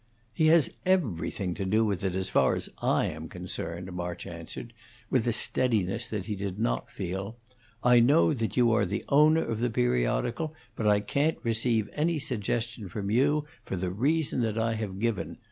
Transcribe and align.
"He 0.33 0.47
has 0.47 0.71
everything 0.83 1.53
to 1.53 1.63
do 1.63 1.85
with 1.85 2.03
it 2.03 2.15
as 2.15 2.27
far 2.31 2.55
as 2.55 2.69
I 2.81 3.05
am 3.05 3.29
concerned," 3.29 3.91
March 3.93 4.25
answered, 4.25 4.73
with 5.11 5.27
a 5.27 5.31
steadiness 5.31 6.07
that 6.07 6.25
he 6.25 6.35
did 6.35 6.57
not 6.57 6.89
feel. 6.89 7.37
"I 7.83 7.99
know 7.99 8.33
that 8.33 8.57
you 8.57 8.71
are 8.71 8.87
the 8.87 9.05
owner 9.09 9.43
of 9.45 9.59
the 9.59 9.69
periodical, 9.69 10.55
but 10.75 10.87
I 10.87 11.01
can't 11.01 11.37
receive 11.43 11.87
any 11.93 12.17
suggestion 12.17 12.89
from 12.89 13.11
you, 13.11 13.45
for 13.63 13.75
the 13.75 13.91
reason 13.91 14.41
that 14.41 14.57
I 14.57 14.73
have 14.73 14.97
given. 14.97 15.37